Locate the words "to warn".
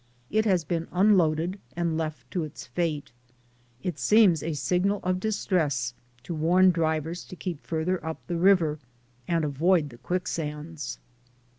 6.23-6.71